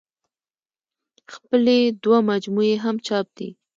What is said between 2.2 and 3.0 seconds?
مجموعې يې هم